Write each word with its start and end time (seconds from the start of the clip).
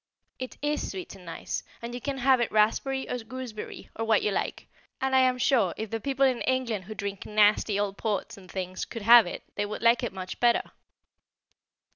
It 0.39 0.57
is 0.63 0.89
sweet 0.89 1.13
and 1.13 1.25
nice, 1.25 1.61
and 1.79 1.93
you 1.93 2.01
can 2.01 2.17
have 2.17 2.39
it 2.41 2.51
raspberry, 2.51 3.07
or 3.07 3.19
gooseberry, 3.19 3.91
or 3.95 4.03
what 4.03 4.23
you 4.23 4.31
like, 4.31 4.65
and 4.99 5.15
I 5.15 5.19
am 5.19 5.37
sure 5.37 5.75
if 5.77 5.91
the 5.91 5.99
people 5.99 6.25
in 6.25 6.41
England 6.41 6.85
who 6.85 6.95
drink 6.95 7.23
nasty 7.23 7.79
old 7.79 7.97
ports 7.99 8.35
and 8.35 8.49
things 8.49 8.83
could 8.83 9.03
have 9.03 9.27
it 9.27 9.43
they 9.53 9.65
would 9.67 9.83
like 9.83 10.01
it 10.01 10.11
much 10.11 10.39
better. 10.39 10.71